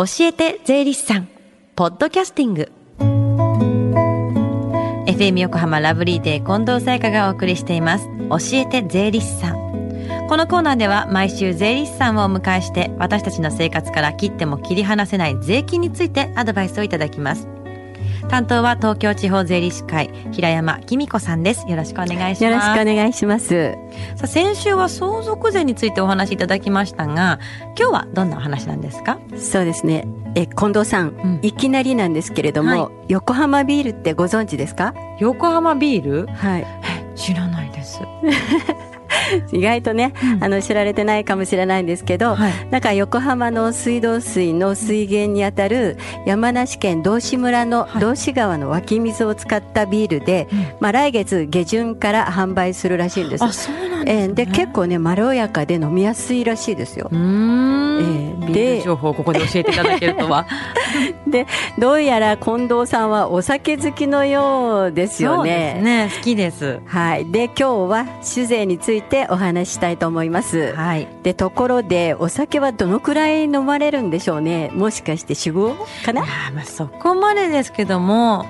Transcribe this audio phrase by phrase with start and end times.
[0.00, 1.28] 教えて税理士さん。
[1.76, 2.72] ポッドキャスティング。
[5.06, 8.06] FM 横浜ラブリーデー近藤彩花がお送りしています。
[8.30, 9.56] 教えて税理士さん。
[10.26, 17.46] このコーナーでは毎週税理士さんをお迎えして私たちの生活から切っても切り離せない税金についてアドバイスをいただきます。
[18.30, 21.68] 担当は東京地方税理士会平山紀美子さんです。
[21.68, 22.44] よろしくお願いします。
[22.44, 23.72] よろしくお願いします。
[24.16, 27.40] さあ先週は相続税についてお話しいただきましたが
[27.78, 29.18] 今日はどんなお話なんですか？
[29.36, 30.06] そうですね。
[30.36, 34.94] え近藤さん、うん、いきなりなんですけれども、はい、横浜ビールってご存知ですか？
[35.18, 36.26] 横浜ビール？
[36.28, 36.66] はい。
[37.16, 38.00] 知らないです
[39.52, 53.44] 意外とね、うん、あの知られてないかもしれないんですけど、はい、なんか横浜の水道水の水源にあたる山梨県道志村の道志川の湧き水を使ったビールで、はい、まあ、来月下旬から販売するらしいんです。
[53.44, 57.08] あそうなんです、ね、えー、で結構ねまろやかで飲みやすいらしいですよ。
[57.10, 60.46] うん、えー、で情報をここで教えていただけるとは。
[61.26, 61.46] で
[61.78, 65.74] どうやら近藤さんはお酒好きのようですよね。
[65.74, 66.80] そうですね好きです。
[66.86, 70.72] はいで今日は酒税についてお話したいと思います。
[70.74, 71.08] はい。
[71.22, 74.70] で、ところで、お酒はどのくらい飲まれるんでしょうね。
[74.74, 76.22] もしかして酒豪かな？
[76.54, 78.46] まあそこまでですけども、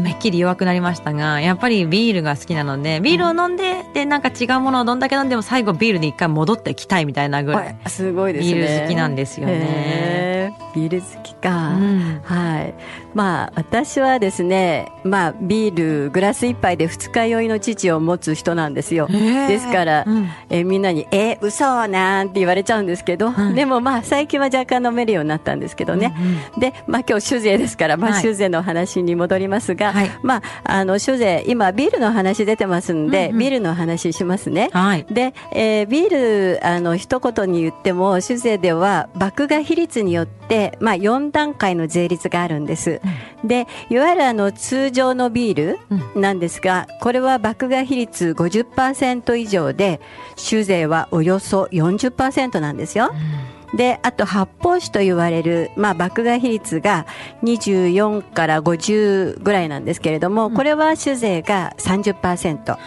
[0.00, 7.76] めっきり弱くなりましたが、やっぱりビールが好きなので、ビールを飲んで、うん、で、なんか違うものをどんだけ飲んでも最後ビールに一回戻ってきたいみたいなぐらい。
[7.86, 8.54] すごいですね。
[8.54, 10.35] ビール好きなんですよね。
[10.74, 12.74] ビール好きか、うん、はい。
[13.16, 40.35] まあ私はですねまあビールグラス一杯で二日酔いの父を持つ人なんですよ、ですから、うん、えみんなに「え嘘なんて言われちゃうんですけど、うん、でもまあ最近は若干飲めるようになったんですけどね、うんうん、でまあ今日酒税ですから、まあ、酒税の話に戻りますが、はい、まああの酒税今ビールの話出てますんで、うんうん、ビールの話しますね、はい、で、えー、ビールあの一言に言っても酒税では麦芽比率によって、
[40.80, 43.00] まあ、4段階の税率があるんです。
[43.42, 45.78] うん、でいわゆるあの通常のビー
[46.14, 50.00] ルなんですが、これは麦芽比率50%以上で
[50.36, 53.10] 酒税はおよそ40%なんですよ。
[53.74, 57.06] で、あと発泡酒と言われる、まあ、麦芽比率が
[57.42, 62.78] 24から50ぐらいなんですけれども、これは酒税が30%。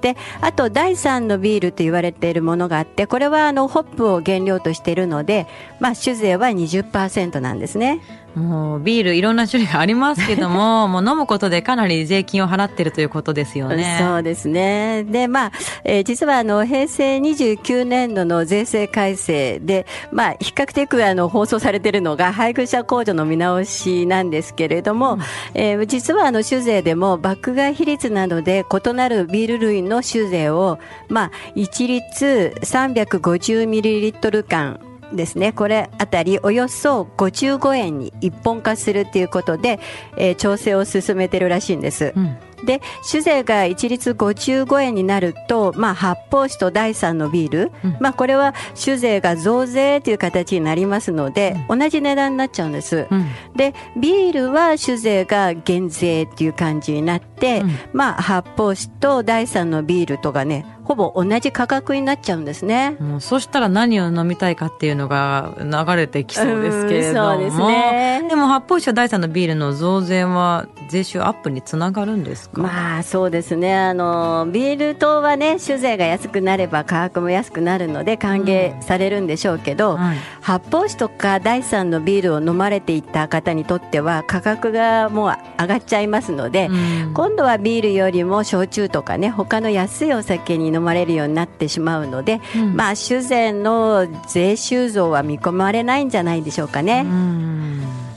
[0.00, 5.46] であと第3のビールと言われているものがあってこれはあのホップを原料としているので、
[5.80, 8.00] まあ、酒税は20%なんですね。
[8.36, 13.96] もうビールいろんな種類がありますけども、 もう飲むことでかなり税金を払ってるということですよね。
[13.98, 15.04] そうですね。
[15.04, 15.52] で、まあ、
[15.84, 25.20] えー、実はあの、平成29年度の税制改正で、まあ、比較的あの、放送されているのが配偶者控除の見直しなんですけれども、うん、
[25.54, 34.80] えー、実はあの、酒税でも、爆買い比率などで異なるビール類の酒税を、まあ、一律350ミリリットル間、
[35.12, 39.78] ですねこれあたりおよそ55円に一本化するということで、
[40.16, 42.12] えー、調整を進めてるらしいんです。
[42.16, 57.62] うんで酒税が一律55円になると、まあ、発泡酒と第3のビール、うん、まあ、これは酒税が増税という形になりますので、うん、同じ値段になっちゃうんです、うん、でビールは酒税が減税っていう感じになって、
[57.92, 62.96] まあ、発泡酒と第3のビールとかねほぼ同じ価格になっちゃうんですね。
[63.00, 67.32] もうそしたら何を飲みたいかっていうのが流れてきそうですけれども。
[67.32, 68.26] そうですね。
[68.28, 72.62] でも発泡酒第三のビールの増税は税収アップにつながるんですか？
[72.62, 73.74] まあそうですね。
[73.74, 97.06] あの、ビール等はね、酒税が安くなれば価格も安くなるので歓迎されるんでしょうけど、うんはい、発泡酒とか第三のビールを飲まれていた方にとっては価格がもう上がっちゃいますので、うん、今度はビールよりも焼酎とかね、他の安いお酒に飲まれるようになってしまうので、うん、まあ酒税の税収増は見込まれないんじゃないでしょうかね。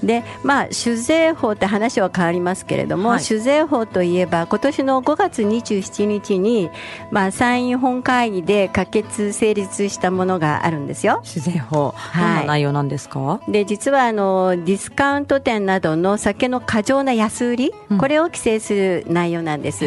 [0.03, 6.69] でまあ、酒税法って話は変わりますけれども、はい、酒税法といえば今年の5月27日に、
[7.11, 11.19] まあ、参院本会議で可決成立したものがあるんですよ。
[11.25, 13.41] 酒税法、はい、どんな内容なんですか？
[13.49, 19.83] で実はあのディスカウント店などの酒の過剰な安売り、うん、これを規制する内容なんです。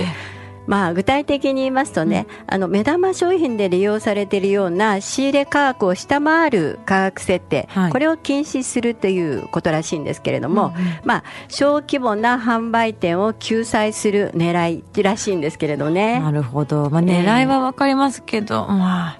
[0.66, 16.20] まあ、具体的に言いますとね、うん、あの目玉商品で利用されているような仕入れ価格を下回る価格設定、はい、これを禁止するということらしいんですけれども、うんうん、まあ、小規模な販売店を救済する狙いらしいんですけれどね。
[16.20, 19.18] なるほど、まあ、狙いはわかりますけど、えー、まあ、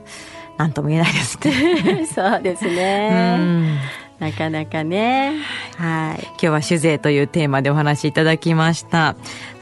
[0.59, 2.07] なんとも言えないですね。
[2.15, 3.81] そうですね。
[4.23, 5.33] なかなかね。
[5.77, 6.23] はい。
[6.23, 9.17] 今日は酒税というテーマでお話しいただきました。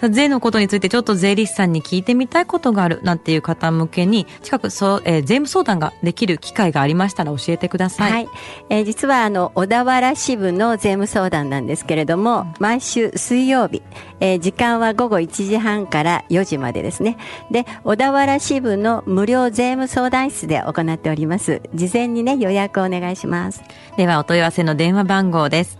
[0.08, 8.12] 税のことについてちょっと税理士さんに聞いてみたいことがあるなんていう方向けに、近くそう、えー、税務相談ができる機会がありましたら教えてください。
[8.12, 8.28] はい。
[8.70, 13.82] えー、実はあの、小田原支部の税務相談なんですけれども、毎週水曜日、
[14.20, 17.18] えー、時間は午後1時半から4時までですね。
[17.50, 21.62] で、小田原支部の無料税務相談室で行っております。
[21.74, 23.62] 事前にね、予約をお願いします。
[23.96, 25.78] では、お問い合わせの電話番号です。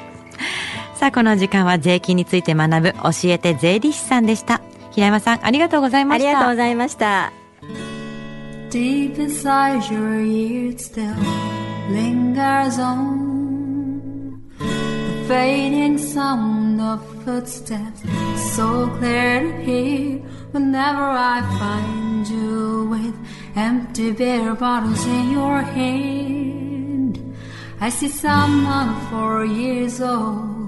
[1.04, 4.62] さあ、この時間は税金について学ぶ教えて税理士さんでした。
[4.90, 6.28] 平山さん、ありがとうございました。
[6.28, 7.30] ありがとうございました。
[8.70, 11.14] Deep inside your ears still
[11.90, 18.02] lingers on the fading sound of footsteps,
[18.56, 20.22] so clear to hear
[20.52, 23.14] whenever I find you with
[23.56, 27.20] empty beer bottles in your hand.
[27.78, 30.63] I see someone four years old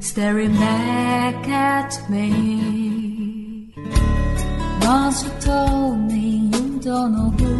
[0.00, 3.72] staring back at me.
[4.82, 7.54] Once you told me you don't know who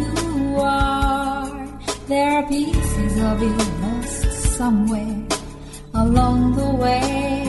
[0.00, 1.68] you are,
[2.06, 5.26] there are pieces of you lost somewhere
[5.94, 7.42] along the way.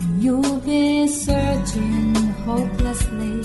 [0.00, 2.14] And you've been searching
[2.44, 3.40] hopelessly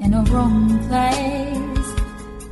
[0.00, 1.88] in a wrong place.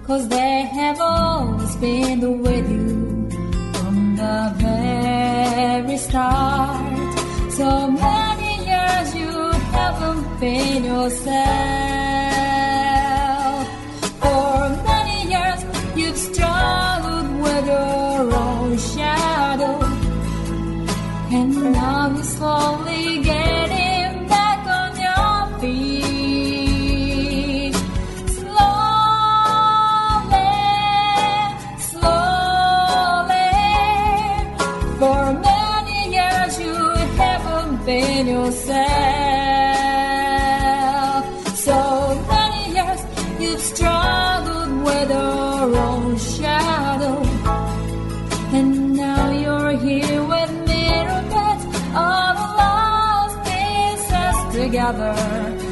[0.06, 3.30] Cause they have always been with you
[3.74, 5.01] from the very
[5.96, 7.52] start.
[7.52, 9.32] So many years you
[9.76, 12.01] haven't been yourself.
[54.72, 55.71] Together.